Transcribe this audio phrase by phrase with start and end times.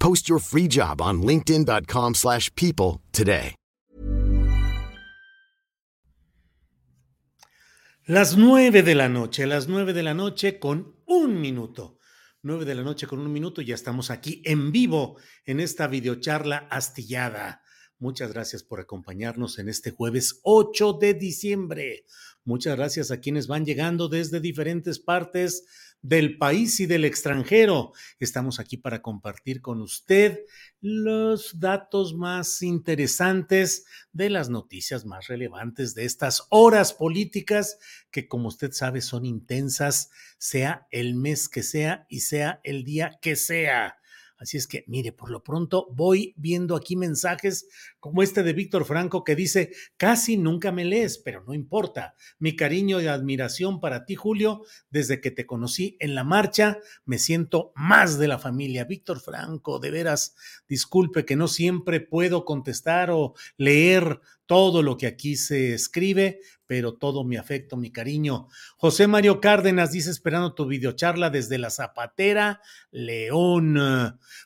[0.00, 3.54] Post your free job on linkedin.com/people slash people today.
[8.06, 11.98] Las nueve de la noche, las nueve de la noche con un minuto.
[12.40, 16.68] Nueve de la noche con un minuto, ya estamos aquí en vivo en esta videocharla
[16.70, 17.60] astillada.
[17.98, 22.06] Muchas gracias por acompañarnos en este jueves 8 de diciembre.
[22.44, 25.66] Muchas gracias a quienes van llegando desde diferentes partes
[26.02, 27.92] del país y del extranjero.
[28.20, 30.40] Estamos aquí para compartir con usted
[30.80, 37.78] los datos más interesantes de las noticias más relevantes de estas horas políticas
[38.10, 43.18] que, como usted sabe, son intensas, sea el mes que sea y sea el día
[43.20, 43.98] que sea.
[44.38, 47.66] Así es que, mire, por lo pronto voy viendo aquí mensajes
[48.00, 52.14] como este de Víctor Franco que dice, casi nunca me lees, pero no importa.
[52.38, 57.18] Mi cariño y admiración para ti, Julio, desde que te conocí en la marcha, me
[57.18, 58.84] siento más de la familia.
[58.84, 60.34] Víctor Franco, de veras,
[60.68, 66.94] disculpe que no siempre puedo contestar o leer todo lo que aquí se escribe, pero
[66.94, 68.48] todo mi afecto, mi cariño.
[68.78, 73.78] José Mario Cárdenas dice esperando tu videocharla desde la Zapatera, León.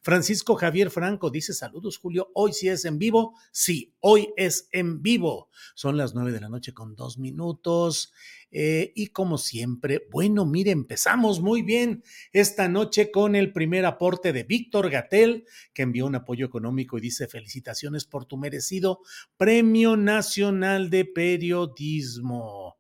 [0.03, 2.33] Francisco Javier Franco dice saludos, Julio.
[2.35, 3.39] Hoy sí es en vivo.
[3.51, 5.49] Sí, hoy es en vivo.
[5.75, 8.13] Son las nueve de la noche con dos minutos.
[8.51, 14.33] Eh, y como siempre, bueno, mire, empezamos muy bien esta noche con el primer aporte
[14.35, 19.01] de Víctor Gatel, que envió un apoyo económico y dice felicitaciones por tu merecido
[19.39, 22.77] Premio Nacional de Periodismo.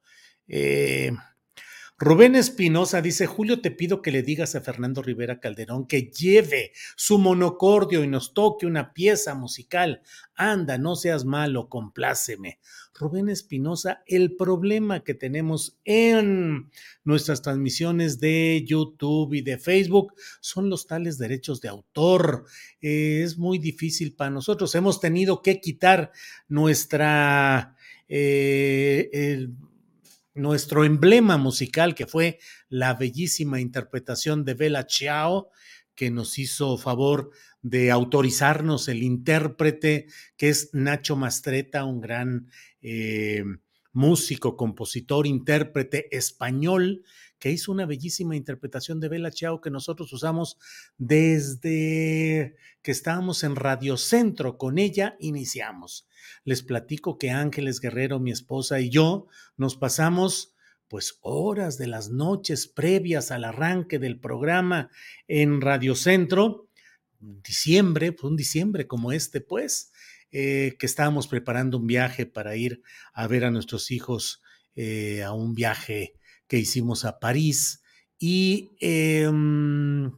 [0.46, 1.12] Eh,
[2.04, 6.72] Rubén Espinosa dice, Julio, te pido que le digas a Fernando Rivera Calderón que lleve
[6.96, 10.02] su monocordio y nos toque una pieza musical.
[10.34, 12.58] Anda, no seas malo, compláceme.
[12.92, 16.72] Rubén Espinosa, el problema que tenemos en
[17.04, 22.46] nuestras transmisiones de YouTube y de Facebook son los tales derechos de autor.
[22.80, 24.74] Eh, es muy difícil para nosotros.
[24.74, 26.10] Hemos tenido que quitar
[26.48, 27.76] nuestra...
[28.08, 29.48] Eh,
[30.34, 32.38] nuestro emblema musical, que fue
[32.68, 35.50] la bellísima interpretación de Bella Ciao,
[35.94, 40.06] que nos hizo favor de autorizarnos el intérprete,
[40.36, 42.48] que es Nacho Mastreta, un gran
[42.80, 43.44] eh,
[43.92, 47.04] músico, compositor, intérprete español,
[47.42, 50.58] que hizo una bellísima interpretación de Bella Ciao que nosotros usamos
[50.96, 54.56] desde que estábamos en Radio Centro.
[54.56, 56.06] Con ella iniciamos
[56.44, 59.26] les platico que Ángeles Guerrero, mi esposa y yo
[59.56, 60.54] nos pasamos
[60.86, 64.88] pues horas de las noches previas al arranque del programa
[65.26, 66.68] en Radio Centro,
[67.18, 69.90] diciembre, un diciembre como este, pues,
[70.30, 72.82] eh, que estábamos preparando un viaje para ir
[73.12, 74.44] a ver a nuestros hijos
[74.76, 76.14] eh, a un viaje
[76.52, 77.82] que hicimos a París.
[78.18, 80.12] Y em,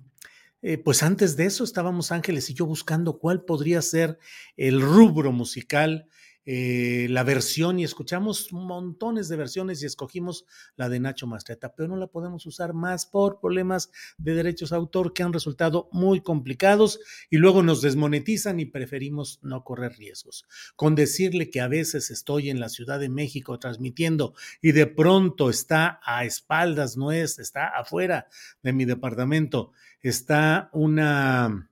[0.63, 4.19] eh, pues antes de eso estábamos Ángeles y yo buscando cuál podría ser
[4.57, 6.09] el rubro musical,
[6.45, 10.45] eh, la versión, y escuchamos montones de versiones y escogimos
[10.77, 14.77] la de Nacho Mastreta, pero no la podemos usar más por problemas de derechos de
[14.77, 17.01] autor que han resultado muy complicados
[17.31, 20.45] y luego nos desmonetizan y preferimos no correr riesgos.
[20.77, 25.51] Con decirle que a veces estoy en la Ciudad de México transmitiendo y de pronto
[25.51, 28.29] está a espaldas, no es, está afuera
[28.63, 29.73] de mi departamento
[30.05, 31.71] está una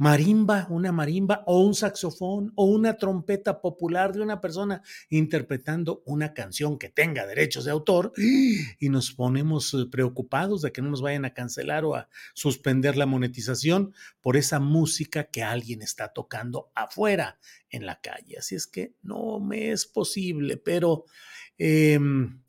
[0.00, 4.80] marimba, una marimba o un saxofón o una trompeta popular de una persona
[5.10, 10.80] interpretando una canción que tenga derechos de autor y nos ponemos eh, preocupados de que
[10.80, 13.92] no nos vayan a cancelar o a suspender la monetización
[14.22, 17.38] por esa música que alguien está tocando afuera
[17.68, 18.38] en la calle.
[18.38, 21.04] Así es que no me es posible, pero...
[21.58, 22.40] Em,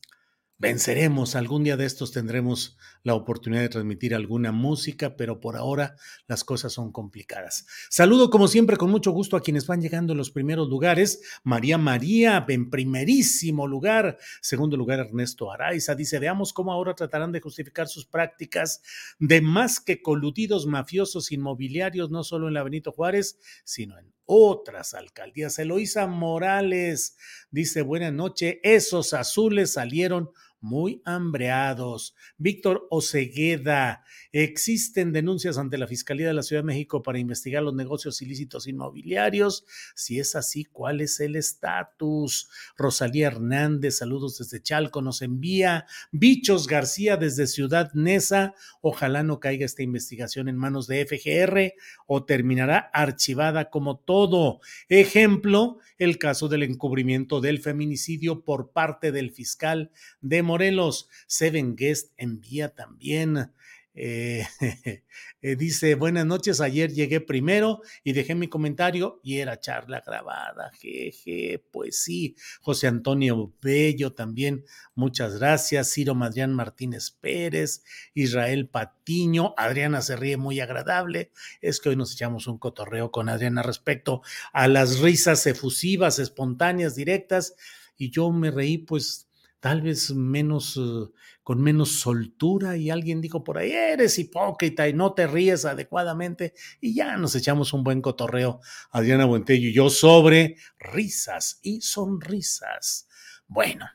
[0.62, 1.36] venceremos.
[1.36, 5.96] Algún día de estos tendremos la oportunidad de transmitir alguna música, pero por ahora
[6.28, 7.66] las cosas son complicadas.
[7.90, 11.24] Saludo como siempre con mucho gusto a quienes van llegando en los primeros lugares.
[11.44, 14.20] María María en primerísimo lugar.
[14.40, 18.84] Segundo lugar Ernesto Araiza dice, veamos cómo ahora tratarán de justificar sus prácticas
[19.18, 24.94] de más que coludidos mafiosos inmobiliarios, no solo en la Benito Juárez, sino en otras
[24.94, 25.58] alcaldías.
[25.58, 27.18] Eloísa Morales
[27.50, 30.30] dice, buena noche, esos azules salieron
[30.62, 32.16] muy hambreados.
[32.38, 37.74] Víctor Ocegueda, existen denuncias ante la Fiscalía de la Ciudad de México para investigar los
[37.74, 39.66] negocios ilícitos inmobiliarios.
[39.96, 42.50] Si es así, ¿cuál es el estatus?
[42.78, 45.86] Rosalía Hernández, saludos desde Chalco, nos envía.
[46.12, 51.74] Bichos García desde Ciudad Neza, ojalá no caiga esta investigación en manos de FGR
[52.06, 54.62] o terminará archivada como todo.
[54.90, 59.92] Ejemplo, el caso del encubrimiento del feminicidio por parte del fiscal
[60.22, 61.08] de Morelos.
[61.28, 63.52] Seven Guest envía también.
[63.94, 64.46] Eh,
[65.42, 70.72] eh, dice, buenas noches, ayer llegué primero y dejé mi comentario y era charla grabada.
[70.74, 72.36] Jeje, pues sí.
[72.60, 75.94] José Antonio Bello también, muchas gracias.
[75.94, 77.84] Ciro Madrián Martínez Pérez,
[78.14, 81.32] Israel Patiño, Adriana se ríe muy agradable.
[81.62, 84.22] Es que hoy nos echamos un cotorreo con Adriana respecto
[84.52, 87.56] a las risas efusivas, espontáneas, directas.
[87.98, 89.31] Y yo me reí, pues
[89.62, 91.10] tal vez menos, eh,
[91.44, 96.54] con menos soltura y alguien dijo por ahí, eres hipócrita y no te ríes adecuadamente
[96.82, 98.60] y ya nos echamos un buen cotorreo,
[98.90, 103.08] Adriana Buentello y yo, sobre risas y sonrisas.
[103.48, 103.86] Bueno,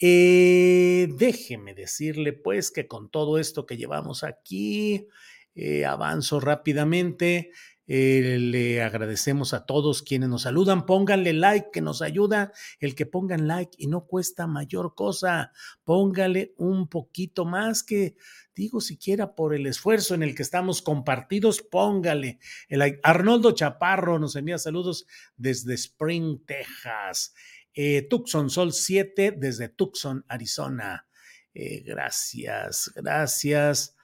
[0.00, 5.06] eh, déjeme decirle pues que con todo esto que llevamos aquí,
[5.54, 7.50] eh, avanzo rápidamente.
[7.86, 10.86] Eh, le agradecemos a todos quienes nos saludan.
[10.86, 15.52] Pónganle like, que nos ayuda el que pongan like y no cuesta mayor cosa.
[15.84, 18.16] Póngale un poquito más que,
[18.54, 22.38] digo, siquiera por el esfuerzo en el que estamos compartidos, póngale
[22.68, 23.00] el like.
[23.02, 25.06] Arnoldo Chaparro nos envía saludos
[25.36, 27.34] desde Spring, Texas.
[27.74, 31.06] Eh, Tucson Sol 7 desde Tucson, Arizona.
[31.54, 33.96] Eh, gracias, gracias.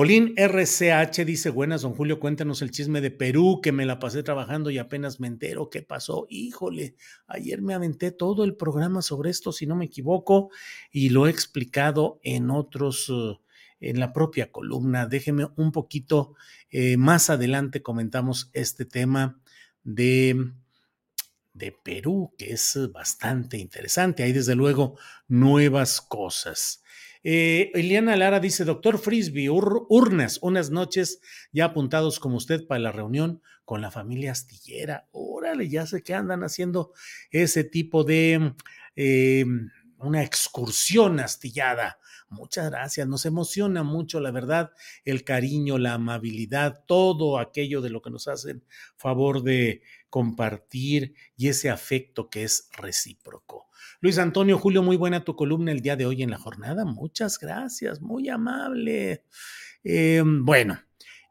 [0.00, 4.22] Olin RCH dice, buenas, don Julio, cuéntanos el chisme de Perú, que me la pasé
[4.22, 6.28] trabajando y apenas me entero qué pasó.
[6.30, 6.94] Híjole,
[7.26, 10.50] ayer me aventé todo el programa sobre esto, si no me equivoco,
[10.92, 13.40] y lo he explicado en otros, uh,
[13.80, 15.08] en la propia columna.
[15.08, 16.36] Déjeme un poquito,
[16.70, 19.40] eh, más adelante comentamos este tema
[19.82, 20.52] de
[21.58, 24.22] de Perú, que es bastante interesante.
[24.22, 24.96] Hay desde luego
[25.26, 26.82] nuevas cosas.
[27.30, 31.20] Eh, Eliana Lara dice, doctor Frisby, urnas, unas noches
[31.52, 35.08] ya apuntados como usted para la reunión con la familia astillera.
[35.12, 36.94] Órale, ya sé que andan haciendo
[37.30, 38.54] ese tipo de
[38.96, 39.44] eh,
[39.98, 41.98] una excursión astillada.
[42.30, 44.70] Muchas gracias, nos emociona mucho, la verdad,
[45.04, 48.64] el cariño, la amabilidad, todo aquello de lo que nos hacen
[48.96, 53.67] favor de compartir y ese afecto que es recíproco.
[54.00, 56.84] Luis Antonio Julio, muy buena tu columna el día de hoy en la jornada.
[56.84, 59.24] Muchas gracias, muy amable.
[59.84, 60.80] Eh, bueno,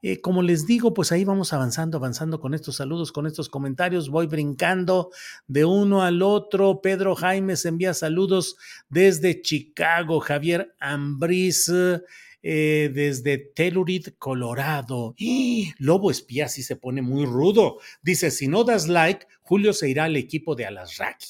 [0.01, 4.09] eh, como les digo, pues ahí vamos avanzando, avanzando con estos saludos, con estos comentarios.
[4.09, 5.09] Voy brincando
[5.47, 6.81] de uno al otro.
[6.81, 8.57] Pedro Jaime envía saludos
[8.89, 10.19] desde Chicago.
[10.19, 11.71] Javier Ambris.
[12.43, 15.15] Eh, desde Telluride, Colorado.
[15.17, 15.73] ¡Y!
[15.79, 17.79] Lobo espía sí se pone muy rudo.
[18.01, 21.27] Dice, si no das like, Julio se irá al equipo de Alasraki.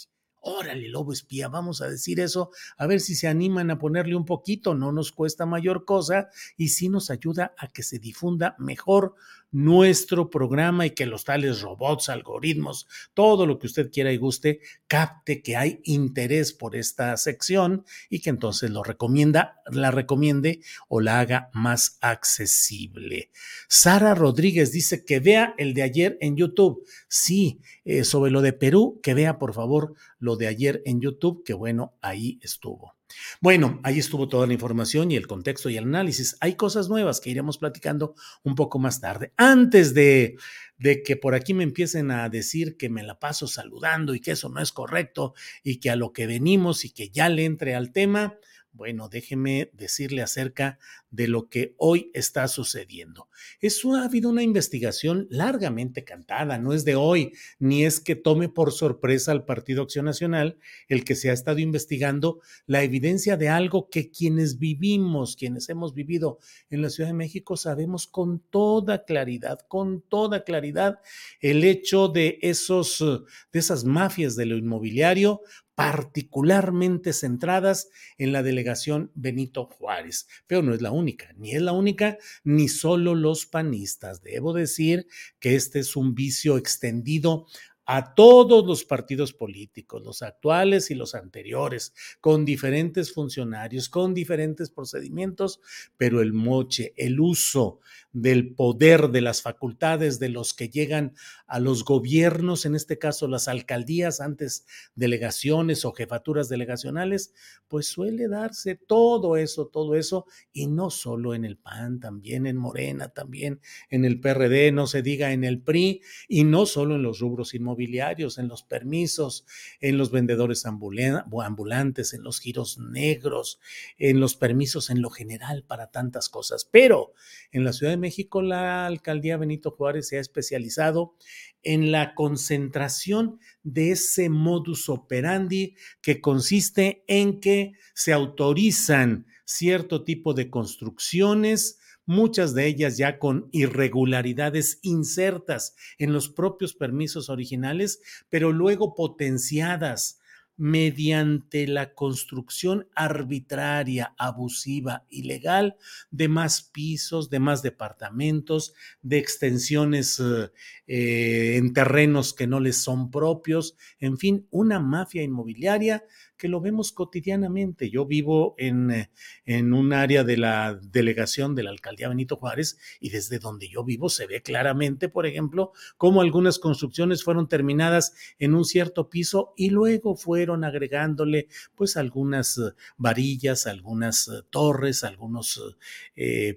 [0.50, 4.24] Órale, lobo espía, vamos a decir eso, a ver si se animan a ponerle un
[4.24, 9.16] poquito, no nos cuesta mayor cosa y sí nos ayuda a que se difunda mejor
[9.52, 14.60] nuestro programa y que los tales robots, algoritmos, todo lo que usted quiera y guste,
[14.88, 21.00] capte que hay interés por esta sección y que entonces lo recomienda, la recomiende o
[21.00, 23.32] la haga más accesible.
[23.68, 26.86] Sara Rodríguez dice que vea el de ayer en YouTube.
[27.08, 31.44] Sí, eh, sobre lo de Perú, que vea por favor lo de ayer en YouTube,
[31.44, 32.97] que bueno, ahí estuvo.
[33.42, 36.38] Bueno, ahí estuvo toda la información y el contexto y el análisis.
[36.40, 39.34] Hay cosas nuevas que iremos platicando un poco más tarde.
[39.38, 40.38] Antes de,
[40.78, 44.32] de que por aquí me empiecen a decir que me la paso saludando y que
[44.32, 45.34] eso no es correcto
[45.64, 48.38] y que a lo que venimos y que ya le entre al tema,
[48.74, 50.78] Bueno, déjeme decirle acerca
[51.10, 53.28] de lo que hoy está sucediendo.
[53.60, 58.50] Eso ha habido una investigación largamente cantada, no es de hoy, ni es que tome
[58.50, 63.50] por sorpresa al Partido Acción Nacional el que se ha estado investigando la evidencia de
[63.50, 66.38] algo que quienes vivimos, quienes hemos vivido
[66.70, 71.00] en la Ciudad de México, sabemos con toda claridad, con toda claridad,
[71.40, 75.42] el hecho de esos, de esas mafias de lo inmobiliario
[75.78, 80.28] particularmente centradas en la delegación Benito Juárez.
[80.48, 84.24] Pero no es la única, ni es la única, ni solo los panistas.
[84.24, 85.06] Debo decir
[85.40, 87.46] que este es un vicio extendido
[87.90, 94.70] a todos los partidos políticos, los actuales y los anteriores, con diferentes funcionarios, con diferentes
[94.70, 95.62] procedimientos,
[95.96, 97.80] pero el moche, el uso
[98.12, 101.14] del poder, de las facultades de los que llegan
[101.46, 104.66] a los gobiernos, en este caso las alcaldías, antes
[104.96, 107.34] delegaciones o jefaturas delegacionales,
[107.70, 112.58] pues suele darse todo eso, todo eso, y no solo en el PAN, también en
[112.58, 117.04] Morena, también en el PRD, no se diga en el PRI, y no solo en
[117.04, 119.46] los rubros inmobiliarios, en los permisos,
[119.80, 123.60] en los vendedores ambulantes, en los giros negros,
[123.98, 126.66] en los permisos en lo general para tantas cosas.
[126.66, 127.14] Pero
[127.52, 131.16] en la Ciudad de México, la alcaldía Benito Juárez se ha especializado
[131.64, 140.34] en la concentración de ese modus operandi que consiste en que se autorizan cierto tipo
[140.34, 148.52] de construcciones, muchas de ellas ya con irregularidades insertas en los propios permisos originales, pero
[148.52, 150.20] luego potenciadas
[150.58, 155.78] mediante la construcción arbitraria, abusiva, ilegal
[156.10, 158.74] de más pisos, de más departamentos,
[159.04, 160.52] de extensiones eh,
[160.88, 166.04] eh, en terrenos que no les son propios, en fin, una mafia inmobiliaria
[166.38, 167.90] que lo vemos cotidianamente.
[167.90, 169.12] Yo vivo en, eh,
[169.46, 173.84] en un área de la delegación de la alcaldía Benito Juárez y desde donde yo
[173.84, 179.54] vivo se ve claramente, por ejemplo, cómo algunas construcciones fueron terminadas en un cierto piso
[179.58, 185.62] y luego fueron agregándole pues algunas eh, varillas, algunas eh, torres, algunos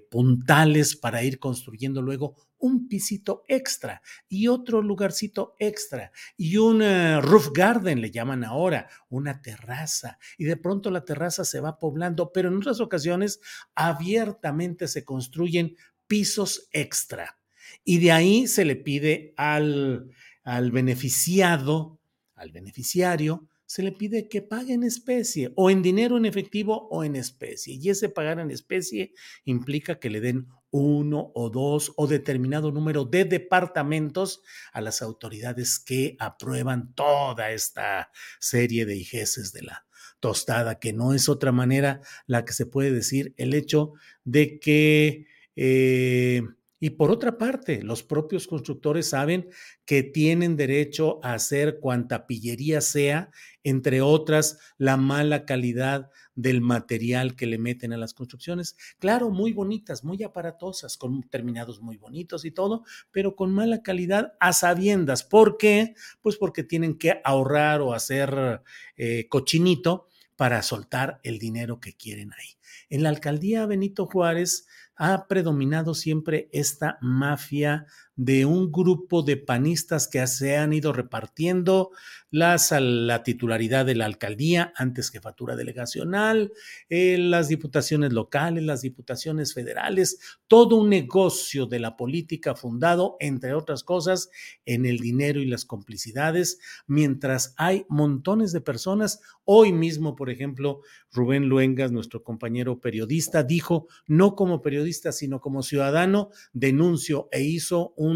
[0.09, 7.19] puntales para ir construyendo luego un pisito extra y otro lugarcito extra y un eh,
[7.21, 10.17] roof garden, le llaman ahora, una terraza.
[10.37, 13.39] Y de pronto la terraza se va poblando, pero en otras ocasiones
[13.75, 15.75] abiertamente se construyen
[16.07, 17.37] pisos extra.
[17.83, 20.09] Y de ahí se le pide al,
[20.43, 21.99] al beneficiado,
[22.35, 27.05] al beneficiario, se le pide que pague en especie, o en dinero en efectivo o
[27.05, 27.75] en especie.
[27.75, 29.13] Y ese pagar en especie
[29.45, 34.41] implica que le den uno o dos o determinado número de departamentos
[34.73, 39.85] a las autoridades que aprueban toda esta serie de IGESes de la
[40.19, 45.27] tostada, que no es otra manera la que se puede decir el hecho de que
[45.55, 46.43] eh,
[46.83, 49.47] y por otra parte, los propios constructores saben
[49.85, 53.29] que tienen derecho a hacer cuanta pillería sea,
[53.63, 58.75] entre otras, la mala calidad del material que le meten a las construcciones.
[58.97, 64.33] Claro, muy bonitas, muy aparatosas, con terminados muy bonitos y todo, pero con mala calidad
[64.39, 65.23] a sabiendas.
[65.23, 65.93] ¿Por qué?
[66.23, 68.63] Pues porque tienen que ahorrar o hacer
[68.97, 72.57] eh, cochinito para soltar el dinero que quieren ahí.
[72.89, 80.07] En la alcaldía Benito Juárez, ha predominado siempre esta mafia de un grupo de panistas
[80.07, 81.91] que se han ido repartiendo
[82.29, 86.51] las, la titularidad de la alcaldía, antes jefatura delegacional,
[86.89, 93.53] eh, las diputaciones locales, las diputaciones federales, todo un negocio de la política fundado, entre
[93.53, 94.29] otras cosas,
[94.65, 99.19] en el dinero y las complicidades, mientras hay montones de personas.
[99.43, 105.63] Hoy mismo, por ejemplo, Rubén Luengas, nuestro compañero periodista, dijo, no como periodista, sino como
[105.63, 108.10] ciudadano, denuncio e hizo un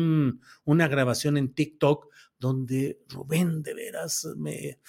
[0.65, 2.07] una grabación en TikTok
[2.39, 4.79] donde Rubén de veras me,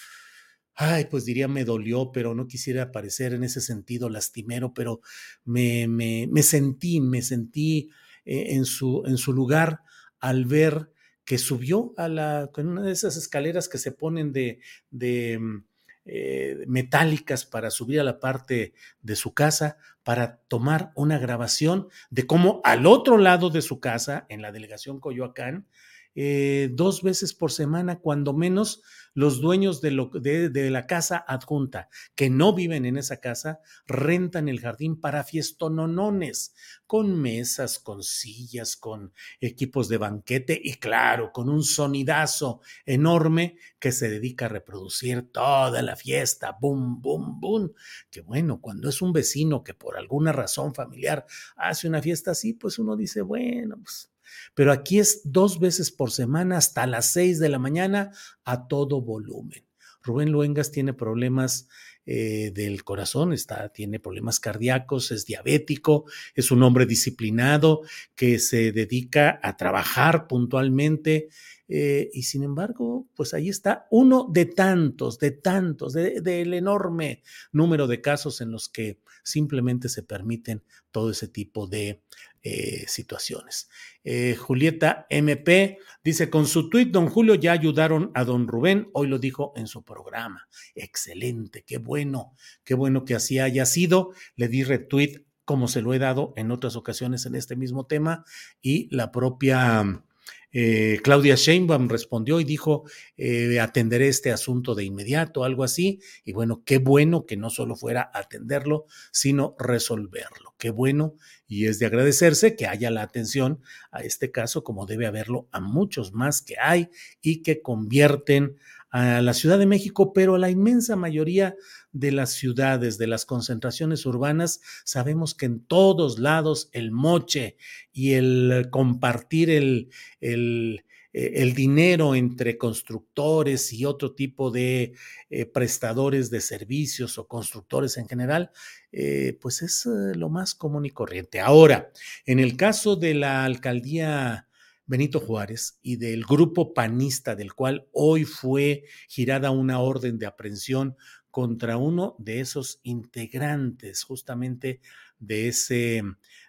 [0.74, 5.00] ay, pues diría me dolió, pero no quisiera parecer en ese sentido lastimero, pero
[5.44, 7.90] me, me, me sentí, me sentí
[8.24, 9.80] eh, en, su, en su lugar
[10.20, 10.92] al ver
[11.24, 14.60] que subió a la, con una de esas escaleras que se ponen de,
[14.90, 15.64] de mm,
[16.06, 22.28] eh, metálicas para subir a la parte de su casa para tomar una grabación de
[22.28, 25.66] cómo al otro lado de su casa, en la delegación Coyoacán,
[26.16, 28.82] eh, dos veces por semana, cuando menos,
[29.12, 33.60] los dueños de, lo, de, de, la casa adjunta, que no viven en esa casa,
[33.86, 36.54] rentan el jardín para fiestononones,
[36.86, 43.92] con mesas, con sillas, con equipos de banquete y claro, con un sonidazo enorme que
[43.92, 47.72] se dedica a reproducir toda la fiesta, boom, boom, boom.
[48.10, 52.54] Que bueno, cuando es un vecino que por alguna razón familiar hace una fiesta así,
[52.54, 54.10] pues uno dice, bueno, pues
[54.54, 58.10] pero aquí es dos veces por semana hasta las seis de la mañana
[58.44, 59.64] a todo volumen.
[60.02, 61.68] Rubén Luengas tiene problemas
[62.08, 66.04] eh, del corazón, está, tiene problemas cardíacos, es diabético,
[66.36, 67.80] es un hombre disciplinado
[68.14, 71.28] que se dedica a trabajar puntualmente.
[71.68, 77.24] Eh, y sin embargo, pues ahí está uno de tantos, de tantos, del de, enorme
[77.50, 82.02] número de casos en los que simplemente se permiten todo ese tipo de
[82.48, 83.68] eh, situaciones.
[84.04, 89.08] Eh, Julieta MP dice, con su tuit, don Julio ya ayudaron a don Rubén, hoy
[89.08, 90.46] lo dijo en su programa.
[90.76, 94.12] Excelente, qué bueno, qué bueno que así haya sido.
[94.36, 98.24] Le di retweet como se lo he dado en otras ocasiones en este mismo tema
[98.62, 100.04] y la propia
[100.52, 102.84] eh, Claudia Sheinbaum respondió y dijo,
[103.16, 106.00] eh, atenderé este asunto de inmediato, algo así.
[106.24, 110.54] Y bueno, qué bueno que no solo fuera atenderlo, sino resolverlo.
[110.58, 111.14] Qué bueno
[111.48, 113.60] y es de agradecerse que haya la atención
[113.90, 116.88] a este caso como debe haberlo a muchos más que hay
[117.20, 118.56] y que convierten
[118.90, 121.56] a la Ciudad de México, pero a la inmensa mayoría
[121.92, 127.56] de las ciudades, de las concentraciones urbanas, sabemos que en todos lados el moche
[127.92, 129.90] y el compartir el,
[130.20, 130.84] el,
[131.18, 134.92] eh, dinero entre constructores y otro tipo de
[135.30, 138.50] eh, prestadores de servicios o constructores en general,
[138.92, 141.40] eh, pues es lo más común y corriente.
[141.40, 141.90] Ahora,
[142.26, 144.45] en el caso de la alcaldía
[144.86, 150.96] Benito Juárez y del grupo panista del cual hoy fue girada una orden de aprehensión
[151.30, 154.80] contra uno de esos integrantes justamente
[155.18, 156.02] de, ese,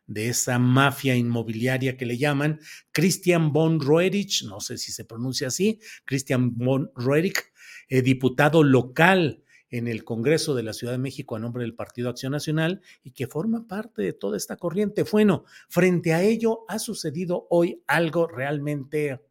[0.05, 2.59] de esa mafia inmobiliaria que le llaman
[2.91, 7.39] Christian von Roerich, no sé si se pronuncia así, Christian von Roerich,
[7.89, 12.09] eh, diputado local en el Congreso de la Ciudad de México a nombre del Partido
[12.09, 15.03] Acción Nacional y que forma parte de toda esta corriente.
[15.03, 19.21] Bueno, frente a ello ha sucedido hoy algo realmente,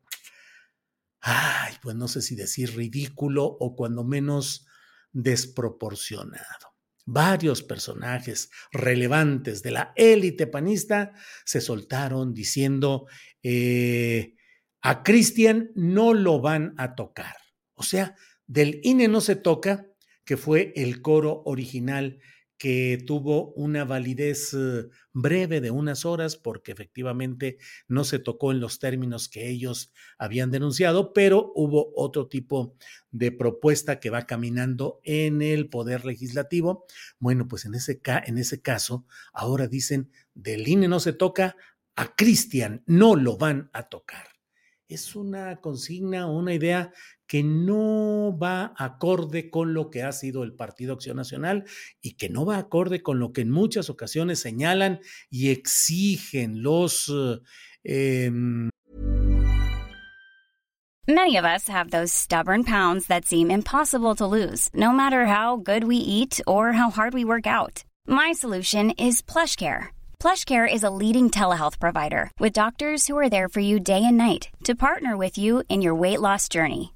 [1.20, 4.66] ay, pues no sé si decir ridículo o cuando menos
[5.12, 6.74] desproporcionado.
[7.08, 11.12] Varios personajes relevantes de la élite panista
[11.44, 13.06] se soltaron diciendo,
[13.42, 14.34] eh,
[14.82, 17.36] a Cristian no lo van a tocar.
[17.74, 18.16] O sea,
[18.46, 19.86] del INE no se toca,
[20.26, 22.18] que fue el coro original
[22.58, 28.60] que tuvo una validez eh, breve de unas horas porque efectivamente no se tocó en
[28.60, 32.74] los términos que ellos habían denunciado, pero hubo otro tipo
[33.10, 36.86] de propuesta que va caminando en el poder legislativo.
[37.18, 41.56] Bueno, pues en ese, en ese caso, ahora dicen, del INE no se toca,
[41.94, 44.28] a Cristian no lo van a tocar.
[44.88, 46.92] Es una consigna, una idea
[47.26, 51.64] que no va acorde con lo que ha sido el Partido Acción Nacional
[52.00, 57.12] y que no va acorde con lo que en muchas ocasiones señalan y exigen los...
[57.84, 58.30] Eh,
[61.08, 65.54] Many of us have those stubborn pounds that seem impossible to lose, no matter how
[65.54, 67.84] good we eat or how hard we work out.
[68.08, 69.94] My solution is PlushCare.
[70.18, 74.16] PlushCare is a leading telehealth provider with doctors who are there for you day and
[74.16, 76.95] night to partner with you in your weight loss journey.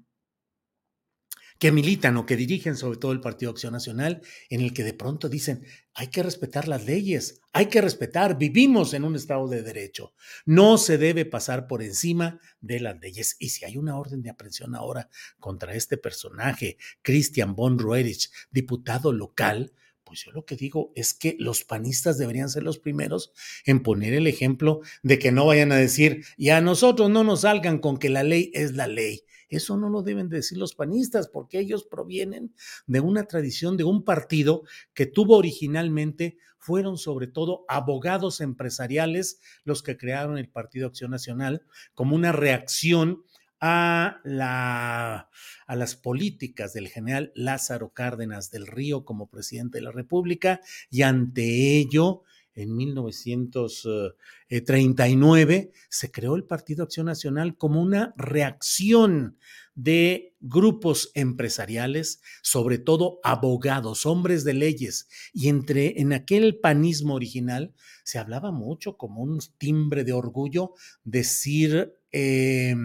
[1.61, 4.95] que militan o que dirigen sobre todo el Partido Acción Nacional, en el que de
[4.95, 9.61] pronto dicen, hay que respetar las leyes, hay que respetar, vivimos en un Estado de
[9.61, 13.35] Derecho, no se debe pasar por encima de las leyes.
[13.37, 15.07] Y si hay una orden de aprehensión ahora
[15.39, 19.71] contra este personaje, Christian von Roerich, diputado local,
[20.03, 23.31] Pues yo lo que digo es que los panistas deberían ser los primeros
[23.65, 27.41] en poner el ejemplo de que no vayan a decir, y a nosotros no nos
[27.41, 29.23] salgan con que la ley es la ley.
[29.51, 32.55] Eso no lo deben decir los panistas, porque ellos provienen
[32.87, 39.83] de una tradición, de un partido que tuvo originalmente, fueron sobre todo abogados empresariales los
[39.83, 43.23] que crearon el Partido Acción Nacional como una reacción
[43.59, 45.29] a, la,
[45.67, 51.01] a las políticas del general Lázaro Cárdenas del Río como presidente de la República y
[51.01, 52.23] ante ello
[52.55, 59.37] en 1939 se creó el Partido Acción Nacional como una reacción
[59.75, 67.73] de grupos empresariales, sobre todo abogados, hombres de leyes, y entre en aquel panismo original
[68.03, 72.75] se hablaba mucho como un timbre de orgullo decir eh,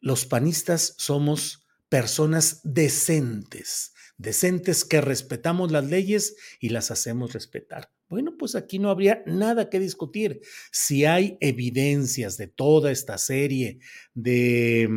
[0.00, 7.90] los panistas somos personas decentes, decentes que respetamos las leyes y las hacemos respetar.
[8.08, 10.40] Bueno, pues aquí no habría nada que discutir.
[10.70, 13.80] Si hay evidencias de toda esta serie
[14.14, 14.88] de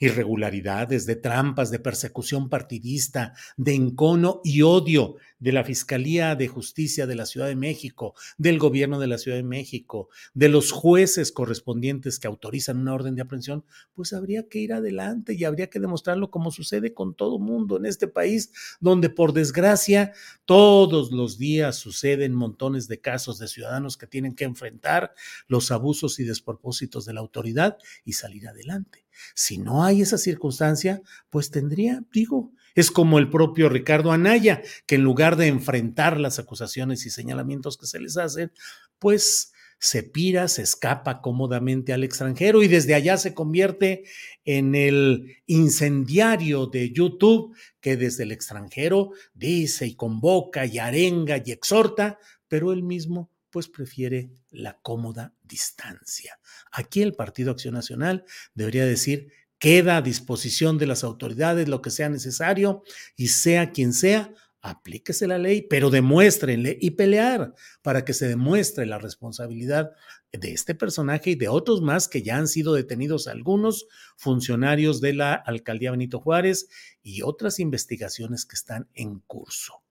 [0.00, 7.06] irregularidades, de trampas, de persecución partidista, de encono y odio de la Fiscalía de Justicia
[7.06, 11.32] de la Ciudad de México, del gobierno de la Ciudad de México, de los jueces
[11.32, 15.80] correspondientes que autorizan una orden de aprehensión, pues habría que ir adelante y habría que
[15.80, 20.12] demostrarlo como sucede con todo mundo en este país, donde por desgracia
[20.44, 25.14] todos los días suceden montones de casos de ciudadanos que tienen que enfrentar
[25.46, 29.04] los abusos y despropósitos de la autoridad y salir adelante.
[29.34, 34.94] Si no hay esa circunstancia, pues tendría, digo, es como el propio Ricardo Anaya, que
[34.96, 38.52] en lugar de enfrentar las acusaciones y señalamientos que se les hacen,
[38.98, 44.04] pues se pira, se escapa cómodamente al extranjero y desde allá se convierte
[44.44, 51.50] en el incendiario de YouTube que desde el extranjero dice y convoca y arenga y
[51.50, 56.38] exhorta, pero él mismo pues prefiere la cómoda distancia.
[56.72, 61.90] Aquí el Partido Acción Nacional debería decir, queda a disposición de las autoridades lo que
[61.90, 62.82] sea necesario
[63.16, 64.32] y sea quien sea,
[64.62, 69.92] aplíquese la ley, pero demuéstrenle y pelear para que se demuestre la responsabilidad
[70.32, 73.86] de este personaje y de otros más que ya han sido detenidos algunos
[74.16, 76.68] funcionarios de la alcaldía Benito Juárez
[77.02, 79.82] y otras investigaciones que están en curso.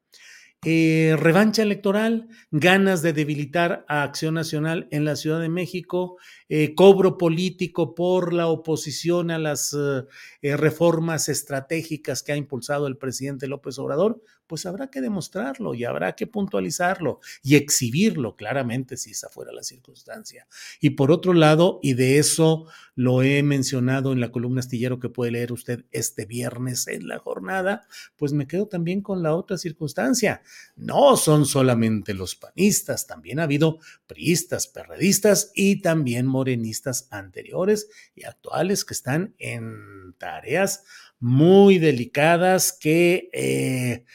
[0.65, 6.17] Eh, revancha electoral, ganas de debilitar a Acción Nacional en la Ciudad de México,
[6.50, 12.98] eh, cobro político por la oposición a las eh, reformas estratégicas que ha impulsado el
[12.98, 19.12] presidente López Obrador, pues habrá que demostrarlo y habrá que puntualizarlo y exhibirlo claramente si
[19.12, 20.47] esa fuera la circunstancia.
[20.81, 25.07] Y por otro lado, y de eso lo he mencionado en la columna astillero que
[25.07, 29.57] puede leer usted este viernes en la jornada, pues me quedo también con la otra
[29.57, 30.41] circunstancia.
[30.75, 38.23] No son solamente los panistas, también ha habido priistas, perredistas y también morenistas anteriores y
[38.23, 40.83] actuales que están en tareas
[41.19, 43.29] muy delicadas que...
[43.31, 44.05] Eh,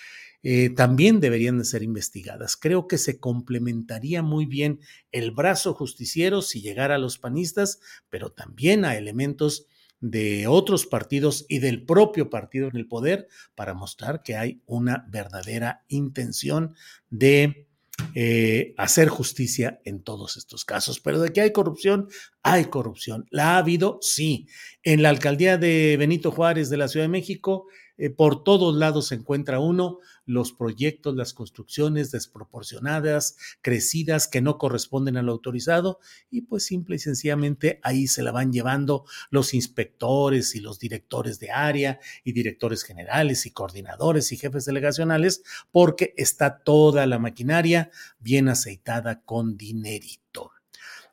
[0.47, 2.57] eh, también deberían de ser investigadas.
[2.57, 4.79] Creo que se complementaría muy bien
[5.11, 7.81] el brazo justiciero si llegara a los panistas,
[8.11, 9.67] pero también a elementos
[10.01, 15.07] de otros partidos y del propio partido en el poder para mostrar que hay una
[15.09, 16.75] verdadera intención
[17.09, 17.67] de
[18.15, 21.01] eh, hacer justicia en todos estos casos.
[21.01, 22.09] Pero de que hay corrupción,
[22.43, 23.27] hay corrupción.
[23.31, 23.99] ¿La ha habido?
[24.03, 24.47] Sí.
[24.83, 29.09] En la alcaldía de Benito Juárez de la Ciudad de México eh, por todos lados
[29.09, 36.01] se encuentra uno los proyectos, las construcciones desproporcionadas, crecidas, que no corresponden a lo autorizado,
[36.31, 41.39] y pues simple y sencillamente ahí se la van llevando los inspectores y los directores
[41.41, 47.91] de área y directores generales y coordinadores y jefes delegacionales, porque está toda la maquinaria
[48.19, 50.51] bien aceitada con dinerito.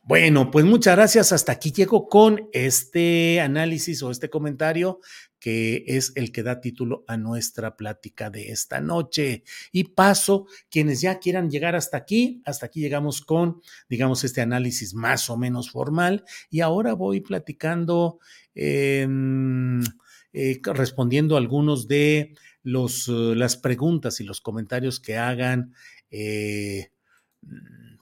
[0.04, 1.32] Bueno, pues muchas gracias.
[1.32, 5.00] Hasta aquí llego con este análisis o este comentario
[5.42, 9.44] que es el que da título a nuestra plática de esta noche.
[9.72, 14.94] Y paso, quienes ya quieran llegar hasta aquí, hasta aquí llegamos con, digamos, este análisis
[14.94, 16.24] más o menos formal.
[16.52, 18.20] Y ahora voy platicando,
[18.54, 19.82] em,
[20.32, 25.74] eh, respondiendo a algunos de los, eh, las preguntas y los comentarios que hagan.
[26.12, 26.92] Eh,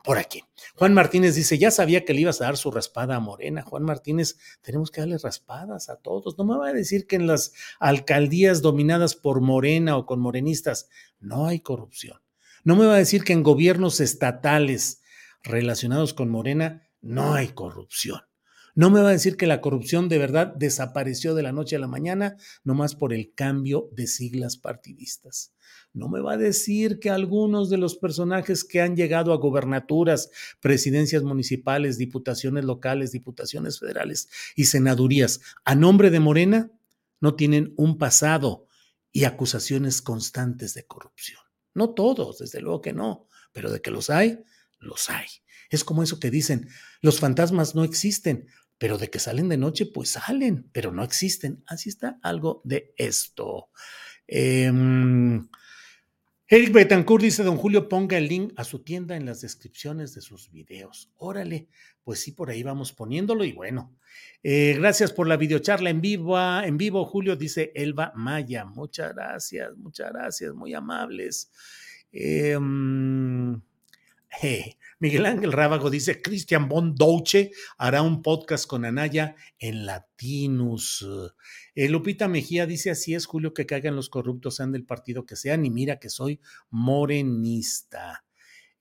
[0.03, 0.43] por aquí.
[0.75, 3.61] Juan Martínez dice, ya sabía que le ibas a dar su raspada a Morena.
[3.61, 6.37] Juan Martínez, tenemos que darle raspadas a todos.
[6.37, 10.89] No me va a decir que en las alcaldías dominadas por Morena o con morenistas
[11.19, 12.21] no hay corrupción.
[12.63, 15.01] No me va a decir que en gobiernos estatales
[15.43, 18.21] relacionados con Morena no hay corrupción.
[18.79, 21.79] No me va a decir que la corrupción de verdad desapareció de la noche a
[21.79, 25.53] la mañana, nomás por el cambio de siglas partidistas.
[25.91, 30.31] No me va a decir que algunos de los personajes que han llegado a gobernaturas,
[30.61, 36.71] presidencias municipales, diputaciones locales, diputaciones federales y senadurías a nombre de Morena
[37.19, 38.65] no tienen un pasado
[39.11, 41.41] y acusaciones constantes de corrupción.
[41.73, 44.39] No todos, desde luego que no, pero de que los hay,
[44.79, 45.27] los hay.
[45.69, 46.69] Es como eso que dicen,
[47.01, 48.47] los fantasmas no existen,
[48.79, 51.63] pero de que salen de noche, pues salen, pero no existen.
[51.67, 53.69] Así está algo de esto.
[54.25, 54.71] Eh,
[56.51, 60.21] Eric Betancourt dice, don Julio, ponga el link a su tienda en las descripciones de
[60.21, 61.13] sus videos.
[61.17, 61.69] Órale,
[62.03, 63.95] pues sí, por ahí vamos poniéndolo y bueno.
[64.41, 68.65] Eh, gracias por la videocharla en vivo, en vivo, Julio, dice Elba Maya.
[68.65, 71.51] Muchas gracias, muchas gracias, muy amables.
[72.11, 72.57] Eh,
[74.99, 81.05] Miguel Ángel Rábago dice, Cristian Von Douche hará un podcast con Anaya en Latinus.
[81.75, 85.35] Eh, Lupita Mejía dice, así es, Julio, que caigan los corruptos, sean del partido que
[85.35, 86.39] sean, y mira que soy
[86.69, 88.25] morenista.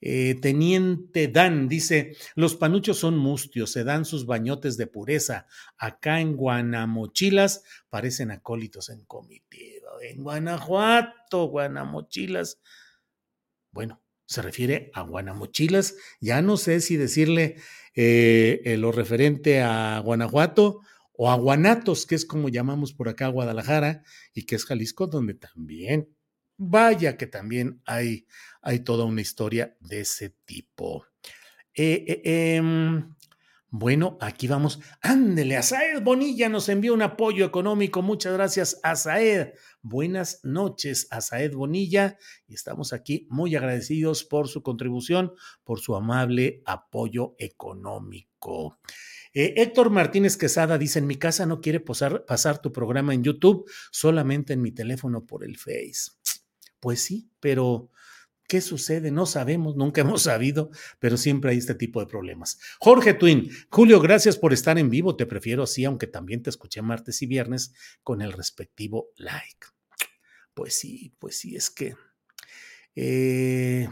[0.00, 5.46] Eh, Teniente Dan dice, los panuchos son mustios, se dan sus bañotes de pureza.
[5.76, 9.90] Acá en Guanamochilas parecen acólitos en comitiva.
[10.02, 12.60] En Guanajuato, Guanamochilas.
[13.72, 15.96] Bueno, se refiere a Guanamochilas.
[16.20, 17.56] Ya no sé si decirle
[17.94, 20.80] eh, eh, lo referente a Guanajuato
[21.14, 24.02] o a Guanatos, que es como llamamos por acá Guadalajara
[24.34, 26.14] y que es Jalisco, donde también,
[26.58, 28.26] vaya que también hay,
[28.60, 31.06] hay toda una historia de ese tipo.
[31.74, 33.14] Eh, em,
[33.70, 34.78] bueno, aquí vamos.
[35.00, 38.02] Ándele, Asaed Bonilla nos envió un apoyo económico.
[38.02, 39.54] Muchas gracias, Asaed.
[39.82, 42.18] Buenas noches, Asaed Bonilla.
[42.46, 45.32] Y estamos aquí muy agradecidos por su contribución,
[45.64, 48.78] por su amable apoyo económico.
[49.32, 53.70] Eh, Héctor Martínez Quesada dice, en mi casa no quiere pasar tu programa en YouTube,
[53.92, 56.12] solamente en mi teléfono por el Face.
[56.80, 57.90] Pues sí, pero
[58.48, 59.10] ¿Qué sucede?
[59.10, 62.58] No sabemos, nunca hemos sabido, pero siempre hay este tipo de problemas.
[62.80, 65.14] Jorge Twin, Julio, gracias por estar en vivo.
[65.14, 69.66] Te prefiero así, aunque también te escuché martes y viernes con el respectivo like.
[70.54, 71.94] Pues sí, pues sí, es que
[72.96, 73.88] eh,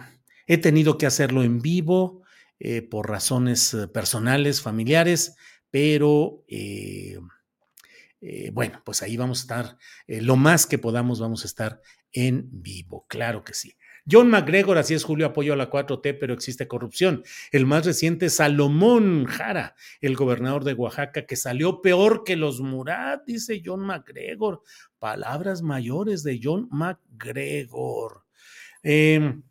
[0.47, 2.23] he tenido que hacerlo en vivo
[2.59, 5.37] eh, por razones eh, personales, familiares,
[5.71, 6.45] pero
[8.53, 13.07] bueno, pues ahí vamos a estar, lo más que podamos vamos a estar en vivo,
[13.09, 13.77] claro que sí.
[14.09, 17.25] John McGregor, así es Julio, apoyo a la 4T, pero existe corrupción.
[17.51, 23.25] El más reciente, Salomón Jara, el gobernador de Oaxaca, que salió peor que los Murat,
[23.27, 24.63] dice John McGregor.
[25.01, 28.25] Palabras mayores de John McGregor.
[28.85, 29.43] Em,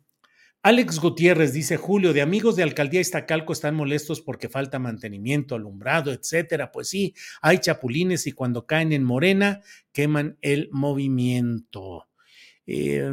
[0.62, 6.12] Alex Gutiérrez dice, Julio, de amigos de Alcaldía Iztacalco están molestos porque falta mantenimiento, alumbrado,
[6.12, 6.72] etcétera.
[6.72, 9.60] Pues sí, hay chapulines y cuando caen en Morena,
[9.92, 12.08] queman el movimiento.
[12.66, 13.08] Eh,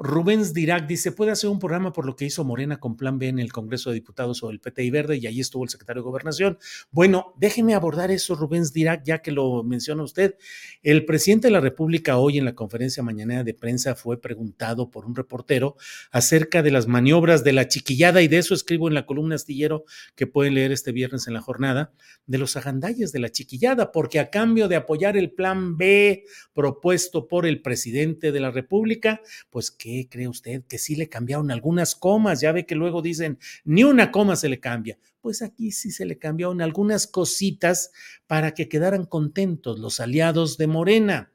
[0.00, 3.26] Rubens Dirac dice, puede hacer un programa por lo que hizo Morena con Plan B
[3.26, 6.04] en el Congreso de Diputados o el PTI Verde y ahí estuvo el secretario de
[6.04, 6.56] Gobernación.
[6.92, 10.36] Bueno, déjeme abordar eso, Rubens Dirac, ya que lo menciona usted.
[10.84, 15.04] El presidente de la República hoy en la conferencia mañanera de prensa fue preguntado por
[15.04, 15.74] un reportero
[16.12, 19.84] acerca de las maniobras de la chiquillada y de eso escribo en la columna astillero
[20.14, 21.92] que pueden leer este viernes en la jornada,
[22.24, 27.26] de los agandalles de la chiquillada, porque a cambio de apoyar el Plan B propuesto
[27.26, 30.64] por el presidente de la República, pues que qué cree usted?
[30.68, 32.40] Que sí le cambiaron algunas comas.
[32.40, 34.98] Ya ve que luego dicen, ni una coma se le cambia.
[35.20, 37.90] Pues aquí sí se le cambiaron algunas cositas
[38.26, 41.32] para que quedaran contentos los aliados de Morena.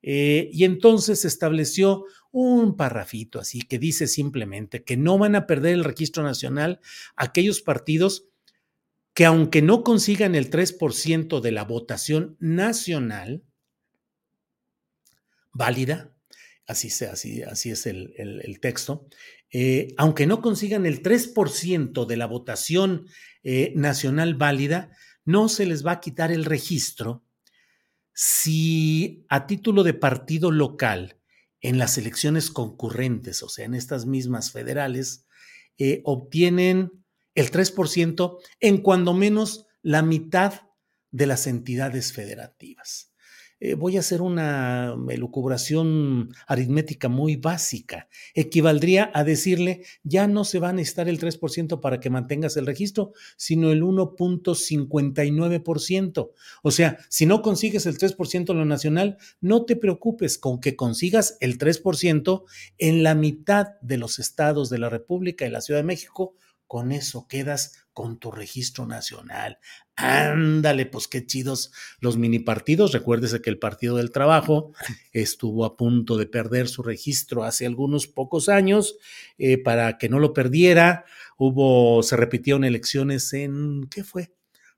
[0.00, 5.46] Eh, y entonces se estableció un parrafito así que dice simplemente que no van a
[5.48, 6.78] perder el registro nacional
[7.16, 8.26] aquellos partidos
[9.12, 13.42] que aunque no consigan el 3% de la votación nacional
[15.52, 16.14] válida,
[16.68, 19.08] así, es el, texto,
[19.50, 23.06] eh, aunque no consigan el 3% de la votación
[23.42, 24.90] eh, nacional válida,
[25.24, 27.24] no se les va a quitar el registro
[28.12, 31.18] si a título de partido local
[31.60, 35.26] en las elecciones concurrentes, o sea, en estas mismas federales,
[35.78, 36.92] eh, obtienen
[37.34, 40.62] el 3% en cuando menos la mitad
[41.10, 43.07] de las entidades federativas.
[43.60, 48.08] Eh, voy a hacer una elucubración aritmética muy básica.
[48.34, 52.66] Equivaldría a decirle, ya no se va a necesitar el 3% para que mantengas el
[52.66, 56.30] registro, sino el 1.59%.
[56.62, 60.76] O sea, si no consigues el 3% en lo nacional, no te preocupes con que
[60.76, 62.44] consigas el 3%
[62.78, 66.36] en la mitad de los estados de la República y la Ciudad de México
[66.68, 69.58] con eso quedas con tu registro nacional.
[70.00, 72.92] Ándale, pues qué chidos los mini partidos.
[72.92, 74.70] Recuérdese que el Partido del Trabajo
[75.12, 78.96] estuvo a punto de perder su registro hace algunos pocos años.
[79.38, 81.04] Eh, para que no lo perdiera,
[81.36, 84.32] hubo, se repitieron elecciones en, ¿qué fue?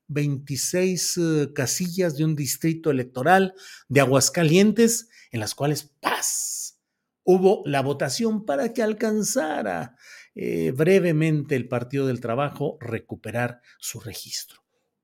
[0.09, 3.52] 26 eh, casillas de un distrito electoral
[3.90, 6.78] de Aguascalientes, en las cuales, paz,
[7.24, 9.96] hubo la votación para que alcanzara
[10.35, 14.61] eh, brevemente el Partido del Trabajo recuperar su registro.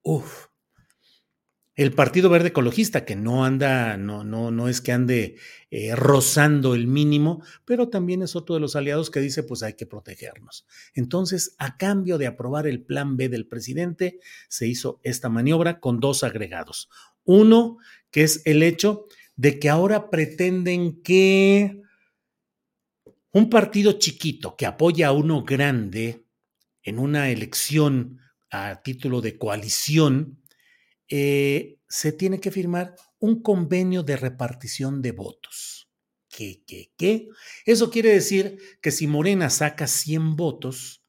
[0.08, 0.46] Uf.
[1.74, 5.36] El Partido Verde Ecologista, que no anda, no, no, no es que ande
[5.72, 9.74] eh, rozando el mínimo, pero también es otro de los aliados que dice, pues hay
[9.74, 10.64] que protegernos.
[10.94, 15.98] Entonces, a cambio de aprobar el plan B del presidente, se hizo esta maniobra con
[15.98, 16.88] dos agregados.
[17.24, 17.78] Uno,
[18.12, 21.82] que es el hecho de que ahora pretenden que
[23.32, 26.24] un partido chiquito que apoya a uno grande
[26.84, 28.20] en una elección
[28.56, 30.42] a título de coalición,
[31.08, 35.88] eh, se tiene que firmar un convenio de repartición de votos.
[36.28, 37.28] ¿Qué, qué, qué?
[37.64, 41.04] Eso quiere decir que si Morena saca 100 votos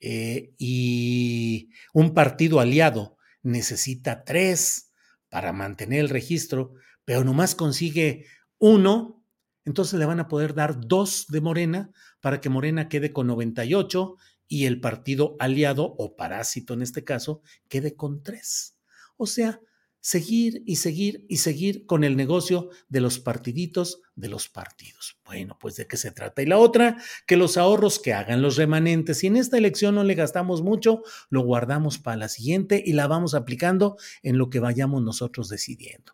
[0.00, 4.92] eh, y un partido aliado necesita 3
[5.28, 8.26] para mantener el registro, pero nomás consigue
[8.58, 9.24] uno,
[9.64, 14.16] entonces le van a poder dar dos de Morena para que Morena quede con 98
[14.48, 18.76] y el partido aliado o parásito en este caso quede con tres.
[19.16, 19.60] O sea,
[20.06, 25.18] seguir y seguir y seguir con el negocio de los partiditos de los partidos.
[25.24, 26.42] Bueno, pues de qué se trata.
[26.42, 29.18] Y la otra, que los ahorros que hagan los remanentes.
[29.18, 33.08] Si en esta elección no le gastamos mucho, lo guardamos para la siguiente y la
[33.08, 36.12] vamos aplicando en lo que vayamos nosotros decidiendo.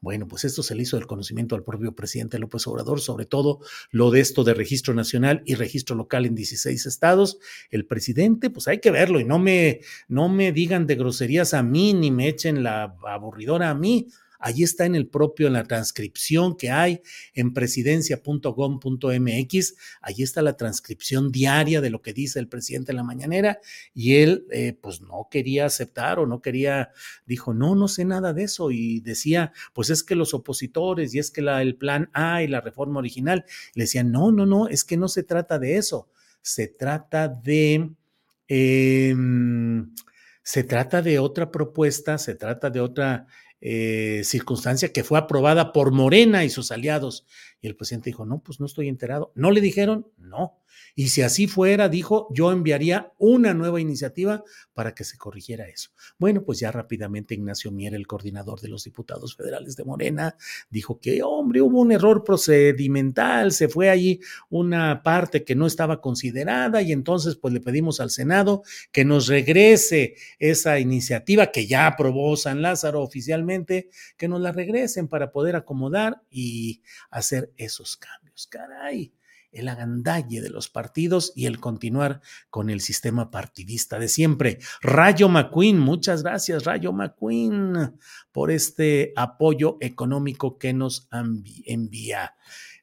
[0.00, 3.60] Bueno, pues esto se le hizo del conocimiento al propio presidente López Obrador, sobre todo
[3.90, 7.38] lo de esto de registro nacional y registro local en 16 estados.
[7.70, 11.62] El presidente, pues hay que verlo y no me, no me digan de groserías a
[11.62, 14.08] mí ni me echen la aburridora a mí.
[14.40, 17.02] Allí está en el propio, en la transcripción que hay
[17.34, 19.74] en presidencia.gov.mx.
[20.00, 23.60] Allí está la transcripción diaria de lo que dice el presidente en la mañanera.
[23.92, 26.88] Y él eh, pues no quería aceptar o no quería,
[27.26, 31.18] dijo, no, no sé nada de eso y decía, pues es que los opositores y
[31.18, 34.84] es que el plan A y la reforma original le decían, no, no, no, es
[34.84, 36.08] que no se trata de eso,
[36.40, 37.90] se trata de...
[38.48, 39.94] Em,
[40.42, 43.26] se trata de otra propuesta, se trata de otra
[43.60, 47.26] eh, circunstancia que fue aprobada por Morena y sus aliados.
[47.60, 49.32] Y el presidente dijo, no, pues no estoy enterado.
[49.34, 50.06] ¿No le dijeron?
[50.18, 50.59] No.
[50.94, 54.42] Y si así fuera, dijo, yo enviaría una nueva iniciativa
[54.74, 55.90] para que se corrigiera eso.
[56.18, 60.36] Bueno, pues ya rápidamente Ignacio Mier, el coordinador de los diputados federales de Morena,
[60.68, 66.00] dijo que, hombre, hubo un error procedimental, se fue allí una parte que no estaba
[66.00, 71.86] considerada y entonces pues le pedimos al Senado que nos regrese esa iniciativa que ya
[71.86, 78.46] aprobó San Lázaro oficialmente, que nos la regresen para poder acomodar y hacer esos cambios.
[78.46, 79.12] Caray
[79.52, 84.58] el agandalle de los partidos y el continuar con el sistema partidista de siempre.
[84.80, 87.96] Rayo McQueen, muchas gracias Rayo McQueen
[88.32, 91.08] por este apoyo económico que nos
[91.64, 92.34] envía.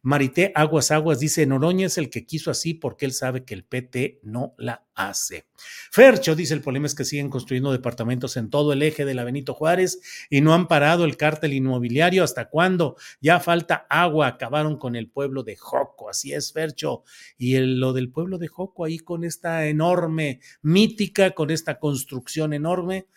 [0.01, 3.63] Marité Aguas Aguas dice, Noroña es el que quiso así porque él sabe que el
[3.63, 5.47] PT no la hace.
[5.91, 9.23] Fercho dice, el problema es que siguen construyendo departamentos en todo el eje de la
[9.53, 12.23] Juárez y no han parado el cártel inmobiliario.
[12.23, 12.95] ¿Hasta cuándo?
[13.21, 14.27] Ya falta agua.
[14.27, 16.09] Acabaron con el pueblo de Joco.
[16.09, 17.03] Así es, Fercho.
[17.37, 23.07] Y lo del pueblo de Joco ahí con esta enorme mítica, con esta construcción enorme,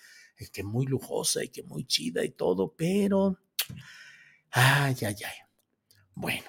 [0.53, 3.39] que muy lujosa y que muy chida y todo, pero...
[4.53, 5.35] Ay, ay, ay.
[6.15, 6.45] Bueno,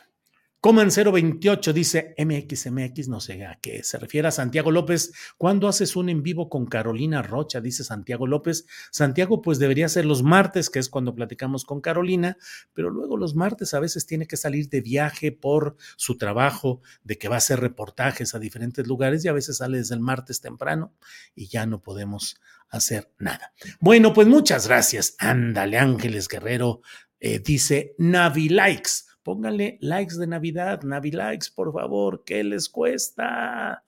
[0.61, 5.11] Coman 028 dice MXMX, no sé a qué se refiere a Santiago López.
[5.39, 7.61] ¿Cuándo haces un en vivo con Carolina Rocha?
[7.61, 8.67] Dice Santiago López.
[8.91, 12.37] Santiago, pues debería ser los martes, que es cuando platicamos con Carolina,
[12.75, 17.17] pero luego los martes a veces tiene que salir de viaje por su trabajo, de
[17.17, 20.41] que va a hacer reportajes a diferentes lugares y a veces sale desde el martes
[20.41, 20.93] temprano
[21.33, 23.51] y ya no podemos hacer nada.
[23.79, 25.15] Bueno, pues muchas gracias.
[25.17, 26.81] Ándale, Ángeles Guerrero,
[27.19, 29.10] eh, dice Navi Likes.
[29.23, 33.83] Pónganle likes de Navidad, Navi likes, por favor, ¿qué les cuesta?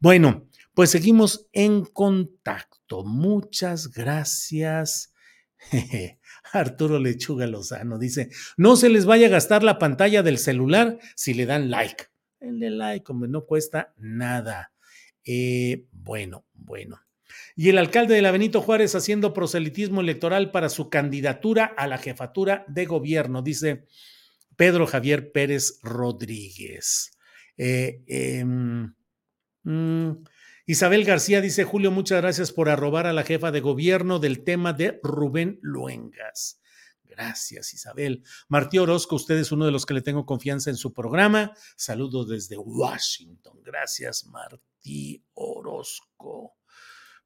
[0.00, 3.04] Bueno, pues seguimos en contacto.
[3.04, 5.12] Muchas gracias.
[6.52, 11.34] Arturo Lechuga Lozano dice, no se les vaya a gastar la pantalla del celular si
[11.34, 12.06] le dan like.
[12.40, 14.72] Denle like, como no cuesta nada.
[15.24, 17.00] Eh, bueno, bueno.
[17.54, 21.98] Y el alcalde de la Benito Juárez haciendo proselitismo electoral para su candidatura a la
[21.98, 23.42] jefatura de gobierno.
[23.42, 23.86] Dice,
[24.62, 27.10] Pedro Javier Pérez Rodríguez.
[27.56, 28.94] Eh, em,
[29.64, 30.22] mm,
[30.66, 34.72] Isabel García dice, Julio, muchas gracias por arrobar a la jefa de gobierno del tema
[34.72, 36.60] de Rubén Luengas.
[37.02, 38.22] Gracias, Isabel.
[38.46, 41.56] Martí Orozco, usted es uno de los que le tengo confianza en su programa.
[41.74, 43.60] Saludos desde Washington.
[43.64, 46.54] Gracias, Martí Orozco.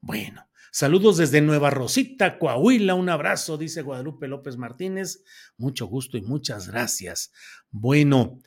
[0.01, 2.95] Bueno, saludos desde Nueva Rosita, Coahuila.
[2.95, 5.23] Un abrazo, dice Guadalupe López Martínez.
[5.57, 7.33] Mucho gusto y muchas gracias.
[7.71, 8.41] Bueno,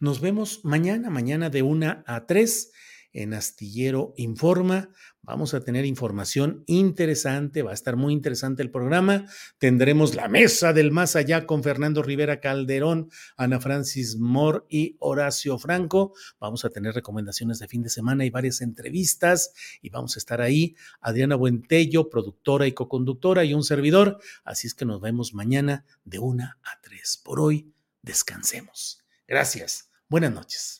[0.00, 2.72] nos vemos mañana, mañana de una a tres
[3.12, 4.90] en Astillero Informa.
[5.22, 9.26] Vamos a tener información interesante, va a estar muy interesante el programa.
[9.58, 15.58] Tendremos la mesa del más allá con Fernando Rivera Calderón, Ana Francis Moore y Horacio
[15.58, 16.14] Franco.
[16.40, 19.52] Vamos a tener recomendaciones de fin de semana y varias entrevistas
[19.82, 20.74] y vamos a estar ahí.
[21.00, 24.20] Adriana Buentello, productora y coconductora y un servidor.
[24.44, 27.20] Así es que nos vemos mañana de una a tres.
[27.22, 29.04] Por hoy, descansemos.
[29.28, 29.90] Gracias.
[30.08, 30.79] Buenas noches.